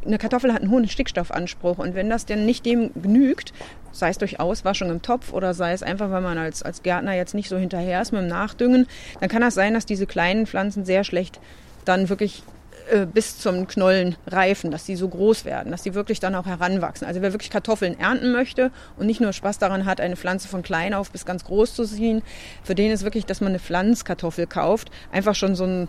[0.04, 3.52] eine Kartoffel hat einen hohen Stickstoffanspruch und wenn das denn nicht dem genügt,
[3.92, 7.14] sei es durch Auswaschung im Topf oder sei es einfach, weil man als, als Gärtner
[7.14, 8.86] jetzt nicht so hinterher ist mit dem Nachdüngen,
[9.20, 11.40] dann kann das sein, dass diese kleinen Pflanzen sehr schlecht
[11.84, 12.42] dann wirklich
[12.90, 16.46] äh, bis zum Knollen reifen, dass die so groß werden, dass die wirklich dann auch
[16.46, 17.06] heranwachsen.
[17.06, 20.62] Also wer wirklich Kartoffeln ernten möchte und nicht nur Spaß daran hat, eine Pflanze von
[20.62, 22.22] klein auf bis ganz groß zu ziehen,
[22.62, 25.88] für den ist wirklich, dass man eine Pflanzkartoffel kauft, einfach schon so ein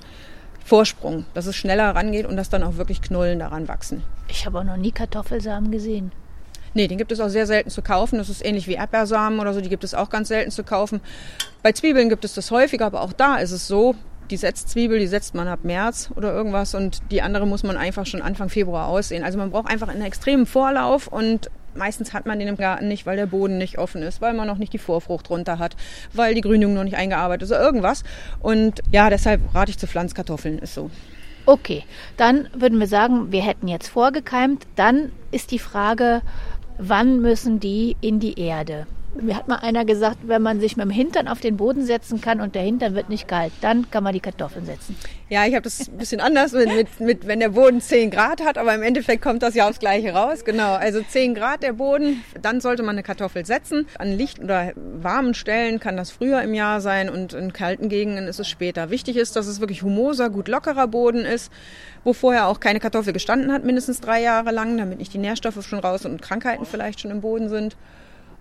[0.64, 4.04] Vorsprung, dass es schneller rangeht und dass dann auch wirklich Knollen daran wachsen.
[4.28, 6.12] Ich habe auch noch nie Kartoffelsamen gesehen.
[6.74, 8.18] Nee, den gibt es auch sehr selten zu kaufen.
[8.18, 11.02] Das ist ähnlich wie Erdbeersamen oder so, die gibt es auch ganz selten zu kaufen.
[11.64, 13.96] Bei Zwiebeln gibt es das häufiger, aber auch da ist es so,
[14.30, 18.06] die Setzzwiebel, die setzt man ab März oder irgendwas und die andere muss man einfach
[18.06, 19.24] schon Anfang Februar aussehen.
[19.24, 23.06] Also man braucht einfach einen extremen Vorlauf und meistens hat man den im Garten nicht,
[23.06, 25.76] weil der Boden nicht offen ist, weil man noch nicht die Vorfrucht runter hat,
[26.14, 28.04] weil die Grünung noch nicht eingearbeitet ist oder irgendwas.
[28.40, 30.90] Und ja, deshalb rate ich zu Pflanzkartoffeln, ist so.
[31.46, 31.84] Okay,
[32.18, 34.66] dann würden wir sagen, wir hätten jetzt vorgekeimt.
[34.76, 36.22] Dann ist die Frage,
[36.80, 38.88] wann müssen die in die Erde?
[39.22, 42.20] Mir hat mal einer gesagt, wenn man sich mit dem Hintern auf den Boden setzen
[42.20, 44.98] kann und der Hintern wird nicht kalt, dann kann man die Kartoffeln setzen.
[45.30, 48.44] Ja, ich habe das ein bisschen anders, mit, mit, mit, wenn der Boden 10 Grad
[48.44, 50.44] hat, aber im Endeffekt kommt das ja aufs Gleiche raus.
[50.44, 53.88] Genau, also 10 Grad der Boden, dann sollte man eine Kartoffel setzen.
[53.98, 58.28] An Licht- oder warmen Stellen kann das früher im Jahr sein und in kalten Gegenden
[58.28, 58.90] ist es später.
[58.90, 61.52] Wichtig ist, dass es wirklich humoser, gut lockerer Boden ist,
[62.04, 65.66] wo vorher auch keine Kartoffel gestanden hat, mindestens drei Jahre lang, damit nicht die Nährstoffe
[65.66, 67.78] schon raus und Krankheiten vielleicht schon im Boden sind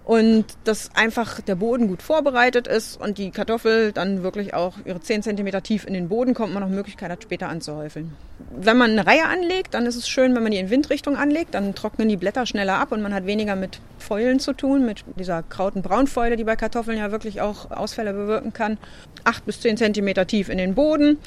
[0.04, 5.00] und dass einfach der Boden gut vorbereitet ist und die Kartoffel dann wirklich auch ihre
[5.00, 8.12] 10 cm tief in den Boden kommt, man noch Möglichkeit hat, später anzuhäufeln.
[8.50, 11.54] Wenn man eine Reihe anlegt, dann ist es schön, wenn man die in Windrichtung anlegt,
[11.54, 15.04] dann trocknen die Blätter schneller ab und man hat weniger mit Fäulen zu tun, mit
[15.18, 18.78] dieser Kraut- Braunfäule, die bei Kartoffeln ja wirklich auch Ausfälle bewirken kann.
[19.24, 21.18] 8 bis 10 cm tief in den Boden,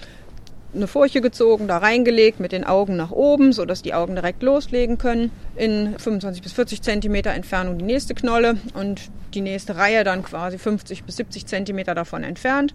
[0.73, 4.97] eine Furche gezogen, da reingelegt mit den Augen nach oben, sodass die Augen direkt loslegen
[4.97, 5.31] können.
[5.55, 9.01] In 25 bis 40 Zentimeter Entfernung die nächste Knolle und
[9.33, 12.73] die nächste Reihe dann quasi 50 bis 70 Zentimeter davon entfernt.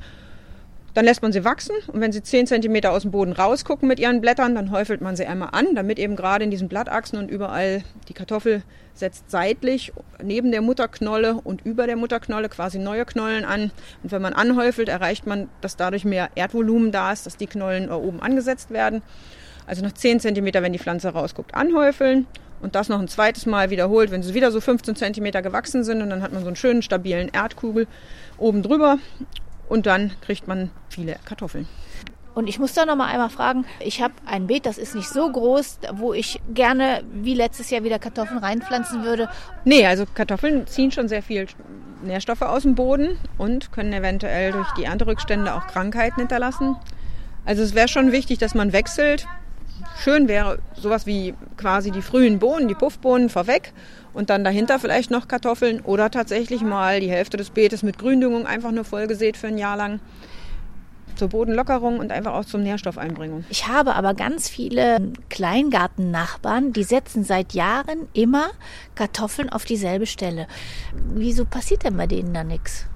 [0.94, 3.98] Dann lässt man sie wachsen und wenn sie 10 cm aus dem Boden rausgucken mit
[3.98, 7.31] ihren Blättern, dann häufelt man sie einmal an, damit eben gerade in diesen Blattachsen und
[7.31, 13.46] überall die Kartoffel setzt seitlich neben der Mutterknolle und über der Mutterknolle quasi neue Knollen
[13.46, 13.70] an.
[14.02, 17.90] Und wenn man anhäufelt, erreicht man, dass dadurch mehr Erdvolumen da ist, dass die Knollen
[17.90, 19.02] oben angesetzt werden.
[19.66, 22.26] Also nach 10 cm, wenn die Pflanze rausguckt, anhäufeln
[22.61, 26.02] und das noch ein zweites Mal wiederholt, wenn sie wieder so 15 Zentimeter gewachsen sind
[26.02, 27.87] und dann hat man so einen schönen stabilen Erdkugel
[28.37, 28.98] oben drüber
[29.68, 31.66] und dann kriegt man viele Kartoffeln.
[32.35, 35.09] Und ich muss da noch mal einmal fragen, ich habe ein Beet, das ist nicht
[35.09, 39.29] so groß, wo ich gerne wie letztes Jahr wieder Kartoffeln reinpflanzen würde.
[39.64, 41.46] Nee, also Kartoffeln ziehen schon sehr viel
[42.03, 46.77] Nährstoffe aus dem Boden und können eventuell durch die Ernterückstände auch Krankheiten hinterlassen.
[47.44, 49.27] Also es wäre schon wichtig, dass man wechselt.
[49.98, 53.72] Schön wäre sowas wie quasi die frühen Bohnen, die Puffbohnen vorweg
[54.14, 58.46] und dann dahinter vielleicht noch Kartoffeln oder tatsächlich mal die Hälfte des Beetes mit Gründüngung
[58.46, 60.01] einfach nur vollgesät für ein Jahr lang
[61.16, 63.44] zur Bodenlockerung und einfach auch zum Nährstoffeinbringung.
[63.51, 68.51] Ich habe aber ganz viele Kleingartennachbarn, die setzen seit Jahren immer
[68.94, 70.46] Kartoffeln auf dieselbe Stelle.
[71.14, 72.87] Wieso passiert denn bei denen da nichts?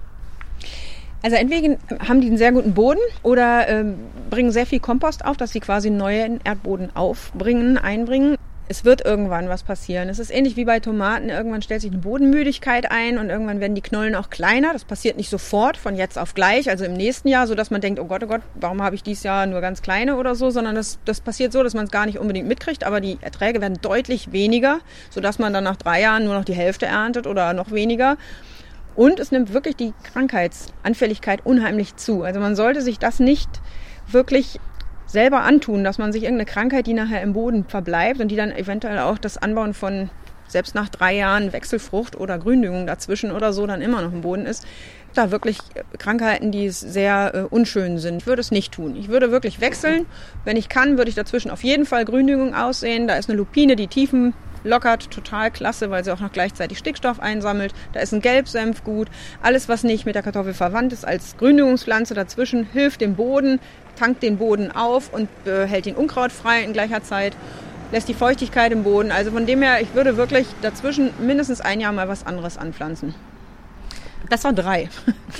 [1.22, 1.76] Also entweder
[2.06, 3.84] haben die einen sehr guten Boden oder äh,
[4.30, 8.36] bringen sehr viel Kompost auf, dass sie quasi neuen Erdboden aufbringen, einbringen
[8.68, 10.08] es wird irgendwann was passieren.
[10.08, 11.28] Es ist ähnlich wie bei Tomaten.
[11.28, 14.72] Irgendwann stellt sich eine Bodenmüdigkeit ein und irgendwann werden die Knollen auch kleiner.
[14.72, 17.80] Das passiert nicht sofort, von jetzt auf gleich, also im nächsten Jahr, so dass man
[17.80, 20.50] denkt, oh Gott, oh Gott, warum habe ich dieses Jahr nur ganz kleine oder so,
[20.50, 23.60] sondern das, das passiert so, dass man es gar nicht unbedingt mitkriegt, aber die Erträge
[23.60, 27.52] werden deutlich weniger, sodass man dann nach drei Jahren nur noch die Hälfte erntet oder
[27.52, 28.16] noch weniger.
[28.96, 32.22] Und es nimmt wirklich die Krankheitsanfälligkeit unheimlich zu.
[32.22, 33.50] Also man sollte sich das nicht
[34.08, 34.58] wirklich
[35.06, 38.52] selber antun, dass man sich irgendeine Krankheit, die nachher im Boden verbleibt und die dann
[38.52, 40.10] eventuell auch das Anbauen von
[40.48, 44.46] selbst nach drei Jahren Wechselfrucht oder Gründüngung dazwischen oder so dann immer noch im Boden
[44.46, 44.66] ist,
[45.14, 45.58] da wirklich
[45.98, 48.18] Krankheiten, die sehr äh, unschön sind.
[48.18, 48.96] Ich würde es nicht tun.
[48.96, 50.06] Ich würde wirklich wechseln.
[50.44, 53.08] Wenn ich kann, würde ich dazwischen auf jeden Fall Gründüngung aussehen.
[53.08, 54.34] Da ist eine Lupine, die Tiefen
[54.66, 57.72] lockert, total klasse, weil sie auch noch gleichzeitig Stickstoff einsammelt.
[57.92, 59.08] Da ist ein Gelbsenf gut.
[59.42, 63.60] Alles, was nicht mit der Kartoffel verwandt ist, als Gründüngungspflanze dazwischen, hilft dem Boden,
[63.98, 67.34] tankt den Boden auf und äh, hält den Unkraut frei in gleicher Zeit,
[67.92, 69.10] lässt die Feuchtigkeit im Boden.
[69.10, 73.14] Also von dem her, ich würde wirklich dazwischen mindestens ein Jahr mal was anderes anpflanzen.
[74.28, 74.88] Das waren drei.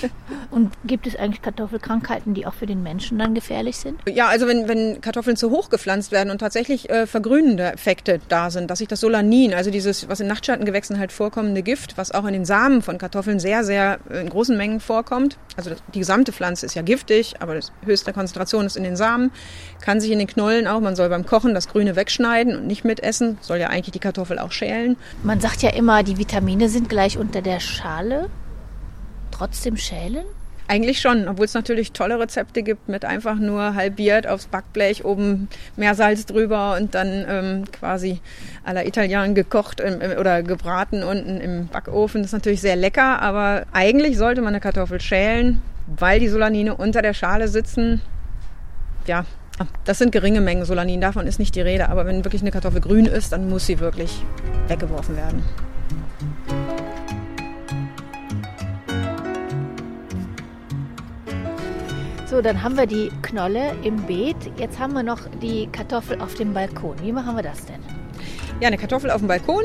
[0.51, 4.01] Und gibt es eigentlich Kartoffelkrankheiten, die auch für den Menschen dann gefährlich sind?
[4.09, 8.51] Ja, also wenn, wenn Kartoffeln zu hoch gepflanzt werden und tatsächlich äh, vergrünende Effekte da
[8.51, 12.25] sind, dass sich das Solanin, also dieses, was in Nachtschattengewächsen halt vorkommende Gift, was auch
[12.27, 16.33] in den Samen von Kartoffeln sehr, sehr äh, in großen Mengen vorkommt, also die gesamte
[16.33, 19.33] Pflanze ist ja giftig, aber die höchste Konzentration ist in den Samen,
[19.81, 22.85] kann sich in den Knollen auch, man soll beim Kochen das Grüne wegschneiden und nicht
[22.85, 24.97] mitessen, soll ja eigentlich die Kartoffel auch schälen.
[25.23, 28.29] Man sagt ja immer, die Vitamine sind gleich unter der Schale
[29.37, 30.25] trotzdem schälen?
[30.69, 35.49] Eigentlich schon, obwohl es natürlich tolle Rezepte gibt mit einfach nur halbiert aufs Backblech, oben
[35.77, 38.21] Meersalz drüber und dann ähm, quasi
[38.65, 42.23] à la Italien gekocht im, im, oder gebraten unten im Backofen.
[42.23, 46.75] Das ist natürlich sehr lecker, aber eigentlich sollte man eine Kartoffel schälen, weil die Solanine
[46.75, 48.03] unter der Schale sitzen.
[49.07, 49.25] Ja,
[49.85, 51.91] das sind geringe Mengen Solanin, davon ist nicht die Rede.
[51.91, 54.23] Aber wenn wirklich eine Kartoffel grün ist, dann muss sie wirklich
[54.67, 55.45] weggeworfen werden.
[62.27, 64.37] So, dann haben wir die Knolle im Beet.
[64.59, 66.97] Jetzt haben wir noch die Kartoffel auf dem Balkon.
[67.01, 67.77] Wie machen wir das denn?
[68.61, 69.63] Ja, eine Kartoffel auf dem Balkon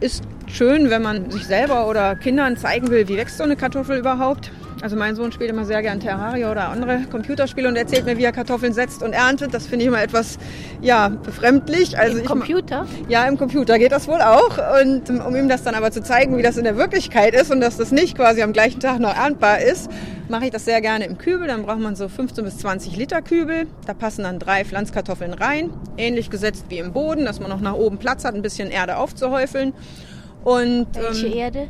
[0.00, 3.98] ist schön, wenn man sich selber oder Kindern zeigen will, wie wächst so eine Kartoffel
[3.98, 4.50] überhaupt.
[4.82, 8.24] Also mein Sohn spielt immer sehr gern Terraria oder andere Computerspiele und erzählt mir, wie
[8.24, 9.54] er Kartoffeln setzt und erntet.
[9.54, 10.38] Das finde ich immer etwas,
[10.82, 11.98] ja, befremdlich.
[11.98, 12.84] Also Im Computer?
[13.08, 14.58] Ja, im Computer geht das wohl auch.
[14.82, 17.60] Und um ihm das dann aber zu zeigen, wie das in der Wirklichkeit ist und
[17.60, 19.88] dass das nicht quasi am gleichen Tag noch erntbar ist,
[20.32, 21.46] mache ich das sehr gerne im Kübel.
[21.46, 23.68] Dann braucht man so 15 bis 20 Liter Kübel.
[23.86, 25.70] Da passen dann drei Pflanzkartoffeln rein.
[25.96, 28.96] Ähnlich gesetzt wie im Boden, dass man noch nach oben Platz hat, ein bisschen Erde
[28.96, 29.74] aufzuhäufeln.
[30.42, 31.68] Und, Welche ähm, Erde?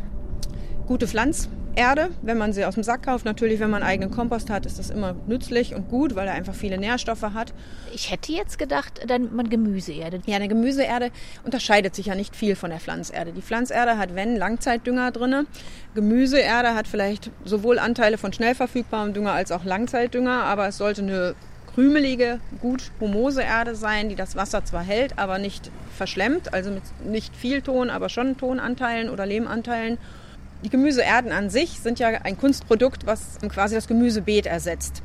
[0.87, 1.49] Gute Pflanz.
[1.75, 3.25] Erde, wenn man sie aus dem Sack kauft.
[3.25, 6.55] Natürlich, wenn man eigenen Kompost hat, ist das immer nützlich und gut, weil er einfach
[6.55, 7.55] viele Nährstoffe hat.
[7.95, 10.21] Ich hätte jetzt gedacht, dann nimmt man Gemüseerde.
[10.27, 11.11] Ja, eine Gemüseerde
[11.45, 13.33] unterscheidet sich ja nicht viel von der Pflanzerde.
[13.33, 15.47] Die Pflanzerde hat, wenn, Langzeitdünger drin.
[15.95, 21.03] Gemüseerde hat vielleicht sowohl Anteile von schnell verfügbarem Dünger als auch Langzeitdünger, aber es sollte
[21.03, 21.35] eine
[21.75, 26.83] krümelige, gut humose Erde sein, die das Wasser zwar hält, aber nicht verschlemmt, also mit
[27.07, 29.97] nicht viel Ton, aber schon Tonanteilen oder Lehmanteilen
[30.65, 35.03] die Gemüseerden an sich sind ja ein Kunstprodukt, was quasi das Gemüsebeet ersetzt.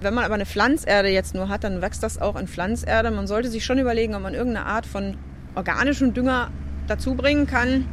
[0.00, 3.10] Wenn man aber eine Pflanzerde jetzt nur hat, dann wächst das auch in Pflanzerde.
[3.10, 5.16] Man sollte sich schon überlegen, ob man irgendeine Art von
[5.54, 6.50] organischem Dünger
[6.86, 7.86] dazu bringen kann.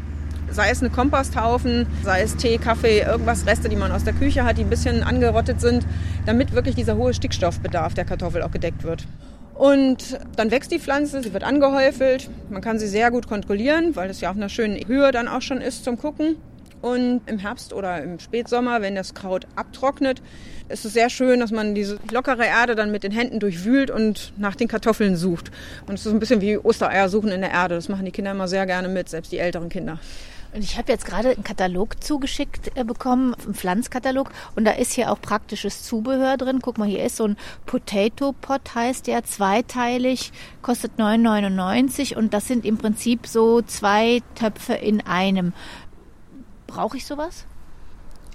[0.50, 4.46] Sei es eine Komposthaufen, sei es Tee, Kaffee, irgendwas Reste, die man aus der Küche
[4.46, 5.86] hat, die ein bisschen angerottet sind,
[6.26, 9.06] damit wirklich dieser hohe Stickstoffbedarf der Kartoffel auch gedeckt wird.
[9.56, 12.30] Und dann wächst die Pflanze, sie wird angehäufelt.
[12.50, 15.42] Man kann sie sehr gut kontrollieren, weil es ja auf einer schönen Höhe dann auch
[15.42, 16.38] schon ist zum Gucken.
[16.82, 20.22] Und im Herbst oder im Spätsommer, wenn das Kraut abtrocknet,
[20.70, 24.34] ist es sehr schön, dass man diese lockere Erde dann mit den Händen durchwühlt und
[24.38, 25.52] nach den Kartoffeln sucht.
[25.88, 27.76] Und es ist ein bisschen wie Ostereier suchen in der Erde.
[27.76, 30.00] Das machen die Kinder immer sehr gerne mit, selbst die älteren Kinder.
[30.54, 34.32] Und ich habe jetzt gerade einen Katalog zugeschickt äh, bekommen, einen Pflanzkatalog.
[34.56, 36.60] Und da ist hier auch praktisches Zubehör drin.
[36.62, 42.16] Guck mal, hier ist so ein Potato Pot, heißt der, zweiteilig, kostet 9,99.
[42.16, 45.54] Und das sind im Prinzip so zwei Töpfe in einem.
[46.68, 47.46] Brauche ich sowas?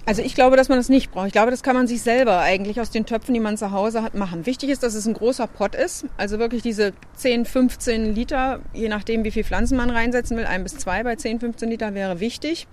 [0.05, 1.27] Also ich glaube, dass man das nicht braucht.
[1.27, 4.03] Ich glaube, das kann man sich selber eigentlich aus den Töpfen, die man zu Hause
[4.03, 4.45] hat, machen.
[4.45, 6.05] Wichtig ist, dass es ein großer Pott ist.
[6.17, 10.45] Also wirklich diese 10, 15 Liter, je nachdem, wie viel Pflanzen man reinsetzen will.
[10.45, 12.67] Ein bis zwei bei 10, 15 Liter wäre wichtig.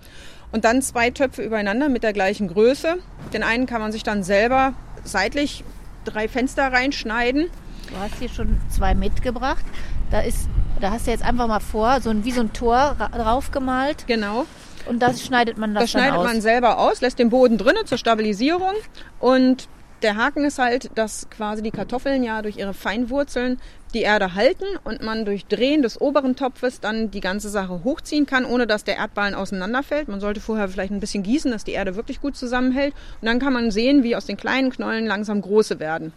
[0.51, 2.97] Und dann zwei Töpfe übereinander mit der gleichen Größe.
[3.31, 4.73] Den einen kann man sich dann selber
[5.05, 5.63] seitlich
[6.03, 7.49] drei Fenster reinschneiden.
[7.89, 9.63] Du hast hier schon zwei mitgebracht.
[10.09, 10.49] Da ist,
[10.81, 14.05] da hast du jetzt einfach mal vor, so ein, wie so ein Tor drauf gemalt.
[14.07, 14.45] Genau.
[14.87, 16.25] Und das schneidet man das, das schneidet aus.
[16.25, 18.73] man selber aus, lässt den Boden drinnen zur Stabilisierung
[19.19, 19.67] und
[20.01, 23.59] der Haken ist halt, dass quasi die Kartoffeln ja durch ihre Feinwurzeln
[23.93, 28.25] die Erde halten und man durch Drehen des oberen Topfes dann die ganze Sache hochziehen
[28.25, 30.07] kann, ohne dass der Erdballen auseinanderfällt.
[30.07, 32.93] Man sollte vorher vielleicht ein bisschen gießen, dass die Erde wirklich gut zusammenhält.
[33.21, 36.13] Und dann kann man sehen, wie aus den kleinen Knollen langsam große werden.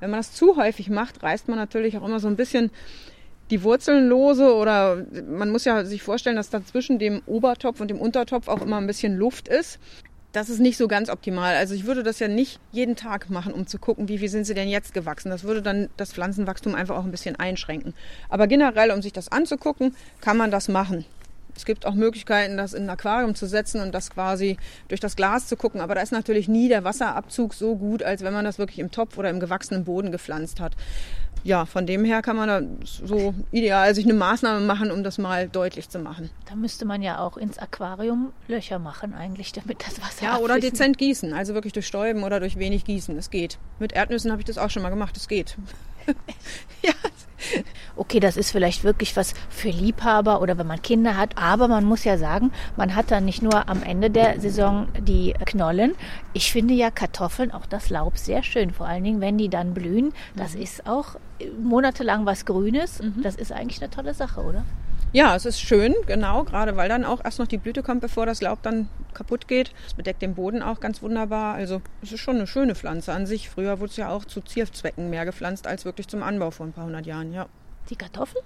[0.00, 2.70] Wenn man das zu häufig macht, reißt man natürlich auch immer so ein bisschen
[3.50, 7.88] die Wurzeln lose oder man muss ja sich vorstellen, dass da zwischen dem Obertopf und
[7.88, 9.78] dem Untertopf auch immer ein bisschen Luft ist.
[10.32, 11.56] Das ist nicht so ganz optimal.
[11.56, 14.44] Also ich würde das ja nicht jeden Tag machen, um zu gucken, wie viel sind
[14.44, 15.30] sie denn jetzt gewachsen.
[15.30, 17.94] Das würde dann das Pflanzenwachstum einfach auch ein bisschen einschränken.
[18.28, 21.06] Aber generell, um sich das anzugucken, kann man das machen.
[21.56, 25.16] Es gibt auch Möglichkeiten, das in ein Aquarium zu setzen und das quasi durch das
[25.16, 25.80] Glas zu gucken.
[25.80, 28.92] Aber da ist natürlich nie der Wasserabzug so gut, als wenn man das wirklich im
[28.92, 30.76] Topf oder im gewachsenen Boden gepflanzt hat
[31.44, 35.18] ja, von dem her kann man da so ideal sich eine Maßnahme machen, um das
[35.18, 36.30] mal deutlich zu machen.
[36.48, 40.60] Da müsste man ja auch ins Aquarium Löcher machen eigentlich, damit das Wasser Ja, oder
[40.60, 43.16] dezent gießen, also wirklich durch Stäuben oder durch wenig Gießen.
[43.16, 43.58] Es geht.
[43.78, 45.56] Mit Erdnüssen habe ich das auch schon mal gemacht, es geht.
[46.82, 46.92] ja.
[47.96, 51.84] Okay, das ist vielleicht wirklich was für Liebhaber oder wenn man Kinder hat, aber man
[51.84, 55.94] muss ja sagen, man hat dann nicht nur am Ende der Saison die Knollen.
[56.32, 59.74] Ich finde ja Kartoffeln, auch das Laub sehr schön, vor allen Dingen, wenn die dann
[59.74, 60.12] blühen.
[60.36, 60.62] Das mhm.
[60.62, 61.16] ist auch
[61.60, 63.02] monatelang was Grünes.
[63.02, 63.22] Mhm.
[63.22, 64.64] Das ist eigentlich eine tolle Sache, oder?
[65.10, 68.26] Ja, es ist schön, genau, gerade weil dann auch erst noch die Blüte kommt, bevor
[68.26, 69.72] das Laub dann kaputt geht.
[69.86, 71.54] Es bedeckt den Boden auch ganz wunderbar.
[71.54, 73.48] Also es ist schon eine schöne Pflanze an sich.
[73.48, 76.72] Früher wurde es ja auch zu Zierzwecken mehr gepflanzt als wirklich zum Anbau vor ein
[76.72, 77.46] paar hundert Jahren, ja.
[77.88, 78.42] Die Kartoffel?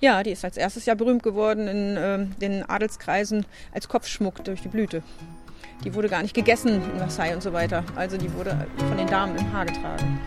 [0.00, 4.60] Ja, die ist als erstes Jahr berühmt geworden in äh, den Adelskreisen als Kopfschmuck durch
[4.60, 5.04] die Blüte.
[5.84, 7.84] Die wurde gar nicht gegessen in Versailles und so weiter.
[7.94, 10.20] Also die wurde von den Damen im Haar getragen.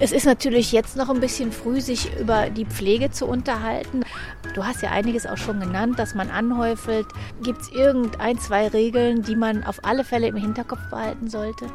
[0.00, 4.04] Es ist natürlich jetzt noch ein bisschen früh, sich über die Pflege zu unterhalten.
[4.54, 7.06] Du hast ja einiges auch schon genannt, dass man anhäufelt.
[7.42, 11.66] Gibt es irgendein, zwei Regeln, die man auf alle Fälle im Hinterkopf behalten sollte?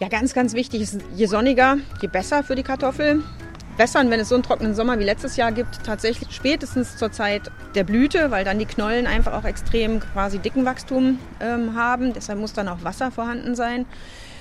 [0.00, 3.22] Ja, ganz, ganz wichtig ist, je sonniger, je besser für die Kartoffel.
[3.76, 7.52] Bessern, wenn es so einen trockenen Sommer wie letztes Jahr gibt, tatsächlich spätestens zur Zeit
[7.76, 12.12] der Blüte, weil dann die Knollen einfach auch extrem quasi dicken Wachstum ähm, haben.
[12.12, 13.86] Deshalb muss dann auch Wasser vorhanden sein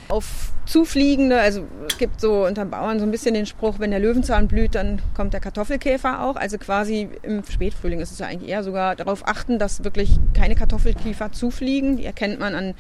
[0.07, 3.99] auf zufliegende, also es gibt so unter Bauern so ein bisschen den Spruch, wenn der
[3.99, 6.35] Löwenzahn blüht, dann kommt der Kartoffelkäfer auch.
[6.35, 10.55] Also quasi im Spätfrühling ist es ja eigentlich eher sogar darauf achten, dass wirklich keine
[10.55, 11.97] Kartoffelkäfer zufliegen.
[11.97, 12.75] Die erkennt man an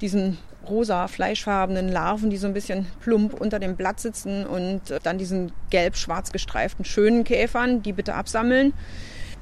[0.00, 5.18] diesen rosa fleischfarbenen Larven, die so ein bisschen plump unter dem Blatt sitzen und dann
[5.18, 8.72] diesen gelb-schwarz gestreiften schönen Käfern, die bitte absammeln.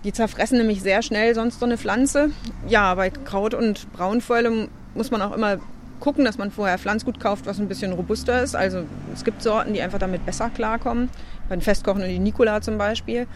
[0.05, 2.31] Die zerfressen nämlich sehr schnell sonst so eine Pflanze.
[2.69, 5.59] Ja, bei Kraut und Braunfäule muss man auch immer
[6.03, 8.57] gucken, dass man vorher Pflanzgut kauft, was ein bisschen robuster ist.
[8.57, 8.83] Also
[9.15, 11.09] es gibt Sorten, die einfach damit besser klarkommen.
[11.49, 13.27] Bei den Festkochen und die Nicola zum Beispiel.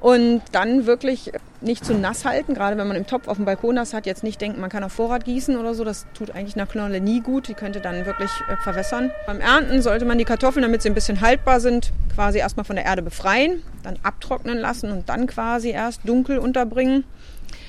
[0.00, 3.76] Und dann wirklich nicht zu nass halten, gerade wenn man im Topf auf dem Balkon
[3.76, 5.84] das hat, jetzt nicht denken, man kann auf Vorrat gießen oder so.
[5.84, 7.46] Das tut eigentlich einer Knolle nie gut.
[7.46, 9.12] Die könnte dann wirklich äh, verwässern.
[9.28, 12.74] Beim Ernten sollte man die Kartoffeln, damit sie ein bisschen haltbar sind, quasi erstmal von
[12.74, 17.04] der Erde befreien, dann abtrocknen lassen und dann quasi erst dunkel unterbringen.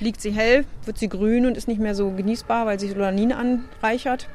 [0.00, 3.32] Liegt sie hell, wird sie grün und ist nicht mehr so genießbar, weil sich Solanin
[3.32, 4.28] anreichert.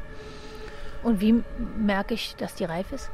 [1.04, 1.44] Und wie
[1.78, 3.10] merke ich, dass die reif ist?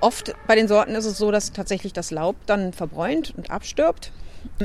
[0.00, 4.12] Oft bei den Sorten ist es so, dass tatsächlich das Laub dann verbräunt und abstirbt.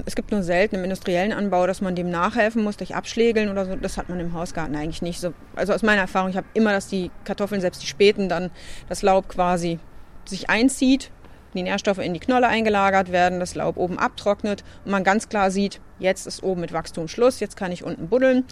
[0.05, 3.65] Es gibt nur selten im industriellen Anbau, dass man dem nachhelfen muss durch Abschlägeln oder
[3.65, 3.75] so.
[3.75, 5.33] Das hat man im Hausgarten eigentlich nicht so.
[5.55, 8.51] Also aus meiner Erfahrung, ich habe immer, dass die Kartoffeln, selbst die späten, dann
[8.89, 9.79] das Laub quasi
[10.25, 11.11] sich einzieht
[11.53, 15.51] die Nährstoffe in die Knolle eingelagert werden, das Laub oben abtrocknet und man ganz klar
[15.51, 18.45] sieht, jetzt ist oben mit Wachstum Schluss, jetzt kann ich unten buddeln.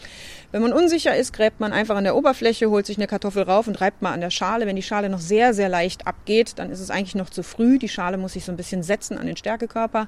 [0.52, 3.68] Wenn man unsicher ist, gräbt man einfach an der Oberfläche, holt sich eine Kartoffel rauf
[3.68, 4.66] und reibt mal an der Schale.
[4.68, 7.80] Wenn die Schale noch sehr, sehr leicht abgeht, dann ist es eigentlich noch zu früh.
[7.80, 10.08] Die Schale muss sich so ein bisschen setzen an den Stärkekörper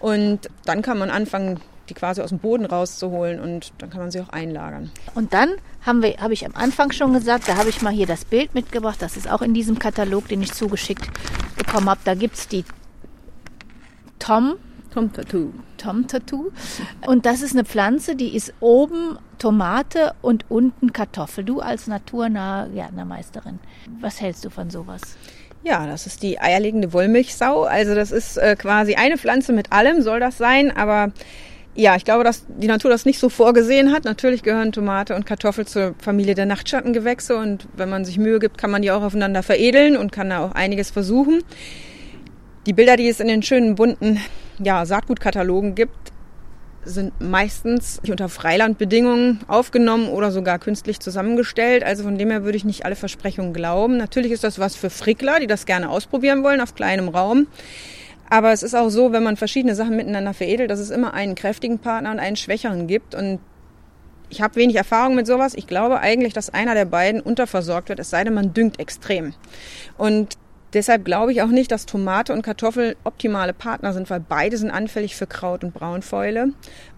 [0.00, 1.60] und dann kann man anfangen,
[1.90, 4.90] die quasi aus dem Boden rauszuholen und dann kann man sie auch einlagern.
[5.14, 5.50] Und dann
[5.84, 8.54] haben wir, habe ich am Anfang schon gesagt, da habe ich mal hier das Bild
[8.54, 9.02] mitgebracht.
[9.02, 11.08] Das ist auch in diesem Katalog, den ich zugeschickt
[11.56, 12.00] bekommen habe.
[12.04, 12.64] Da gibt es die
[14.18, 14.54] Tom.
[14.92, 15.52] Tom Tattoo.
[15.76, 16.50] Tom Tattoo.
[17.06, 21.44] Und das ist eine Pflanze, die ist oben Tomate und unten Kartoffel.
[21.44, 23.58] Du als naturnahe Gärtnermeisterin,
[24.00, 25.00] was hältst du von sowas?
[25.62, 27.64] Ja, das ist die eierlegende Wollmilchsau.
[27.64, 31.12] Also das ist äh, quasi eine Pflanze mit allem, soll das sein, aber
[31.74, 34.04] ja, ich glaube, dass die Natur das nicht so vorgesehen hat.
[34.04, 38.58] Natürlich gehören Tomate und Kartoffel zur Familie der Nachtschattengewächse und wenn man sich Mühe gibt,
[38.58, 41.42] kann man die auch aufeinander veredeln und kann da auch einiges versuchen.
[42.66, 44.20] Die Bilder, die es in den schönen bunten
[44.58, 46.12] ja, Saatgutkatalogen gibt,
[46.84, 51.84] sind meistens unter Freilandbedingungen aufgenommen oder sogar künstlich zusammengestellt.
[51.84, 53.96] Also von dem her würde ich nicht alle Versprechungen glauben.
[53.96, 57.46] Natürlich ist das was für Frickler, die das gerne ausprobieren wollen auf kleinem Raum.
[58.30, 61.34] Aber es ist auch so, wenn man verschiedene Sachen miteinander veredelt, dass es immer einen
[61.34, 63.16] kräftigen Partner und einen schwächeren gibt.
[63.16, 63.40] Und
[64.30, 65.54] ich habe wenig Erfahrung mit sowas.
[65.54, 69.34] Ich glaube eigentlich, dass einer der beiden unterversorgt wird, es sei denn, man düngt extrem.
[69.98, 70.38] Und
[70.72, 74.70] deshalb glaube ich auch nicht, dass Tomate und Kartoffel optimale Partner sind, weil beide sind
[74.70, 76.52] anfällig für Kraut und Braunfäule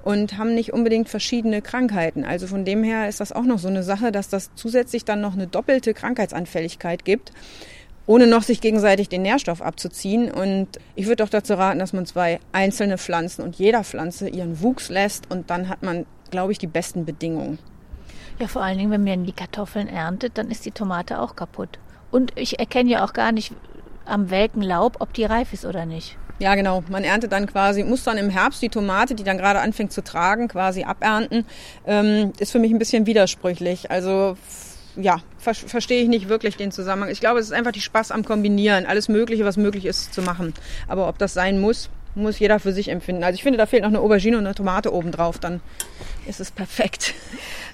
[0.04, 2.26] und haben nicht unbedingt verschiedene Krankheiten.
[2.26, 5.22] Also von dem her ist das auch noch so eine Sache, dass das zusätzlich dann
[5.22, 7.32] noch eine doppelte Krankheitsanfälligkeit gibt
[8.06, 10.30] ohne noch sich gegenseitig den Nährstoff abzuziehen.
[10.30, 14.60] Und ich würde doch dazu raten, dass man zwei einzelne Pflanzen und jeder Pflanze ihren
[14.60, 17.58] Wuchs lässt und dann hat man, glaube ich, die besten Bedingungen.
[18.38, 21.78] Ja, vor allen Dingen, wenn man die Kartoffeln erntet, dann ist die Tomate auch kaputt.
[22.10, 23.52] Und ich erkenne ja auch gar nicht
[24.04, 26.16] am welken Laub, ob die reif ist oder nicht.
[26.38, 26.82] Ja, genau.
[26.88, 30.02] Man erntet dann quasi, muss dann im Herbst die Tomate, die dann gerade anfängt zu
[30.02, 31.46] tragen, quasi abernten.
[31.86, 33.90] Ähm, ist für mich ein bisschen widersprüchlich.
[33.92, 34.36] Also
[34.96, 37.11] ja, ver verstehe ich nicht wirklich den Zusammenhang.
[37.11, 40.22] Ich glaube, es ist einfach die Spaß am Kombinieren, alles Mögliche, was möglich ist, zu
[40.22, 40.55] machen.
[40.88, 43.24] Aber ob das sein muss, muss jeder für sich empfinden.
[43.24, 45.61] Also ich finde, da fehlt noch eine Aubergine und eine Tomate obendrauf, dann
[46.26, 47.14] ist es perfekt.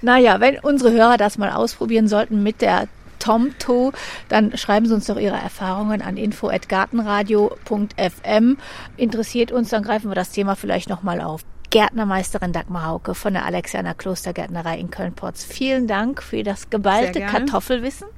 [0.00, 2.86] Naja, wenn unsere Hörer das mal ausprobieren sollten mit der
[3.18, 3.92] Tomto,
[4.28, 8.58] dann schreiben Sie uns doch Ihre Erfahrungen an info@gartenradio.fm.
[8.96, 11.40] Interessiert uns, dann greifen wir das Thema vielleicht nochmal auf.
[11.70, 15.44] Gärtnermeisterin Dagmar Hauke von der Alexianer Klostergärtnerei in Köln-Porz.
[15.44, 18.08] Vielen Dank für das geballte Kartoffelwissen.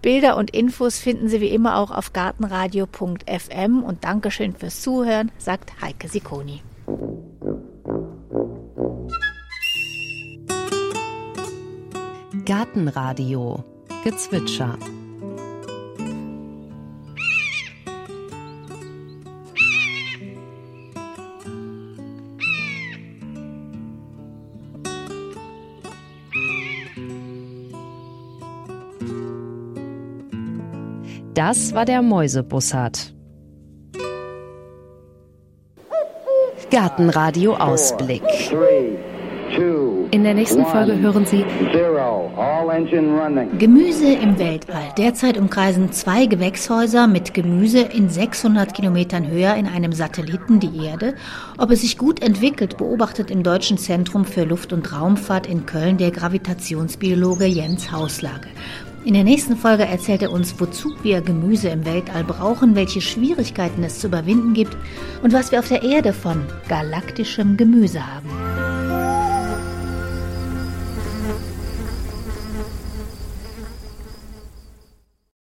[0.00, 5.72] Bilder und Infos finden Sie wie immer auch auf gartenradio.fm und Dankeschön fürs Zuhören, sagt
[5.82, 6.62] Heike Sikoni.
[12.44, 13.64] Gartenradio
[14.04, 14.78] Gezwitscher
[31.38, 33.14] Das war der Mäusebussard.
[36.68, 38.24] Gartenradio Ausblick.
[40.10, 41.44] In der nächsten Folge hören Sie
[43.56, 44.92] Gemüse im Weltall.
[44.98, 51.14] Derzeit umkreisen zwei Gewächshäuser mit Gemüse in 600 Kilometern Höhe in einem Satelliten die Erde.
[51.56, 55.98] Ob es sich gut entwickelt, beobachtet im Deutschen Zentrum für Luft- und Raumfahrt in Köln
[55.98, 58.48] der Gravitationsbiologe Jens Hauslage.
[59.08, 63.82] In der nächsten Folge erzählt er uns, wozu wir Gemüse im Weltall brauchen, welche Schwierigkeiten
[63.82, 64.76] es zu überwinden gibt
[65.22, 68.67] und was wir auf der Erde von galaktischem Gemüse haben.